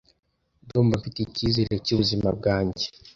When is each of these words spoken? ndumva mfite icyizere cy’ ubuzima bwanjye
ndumva 0.63 0.95
mfite 0.99 1.17
icyizere 1.21 1.75
cy’ 1.85 1.93
ubuzima 1.93 2.27
bwanjye 2.37 2.85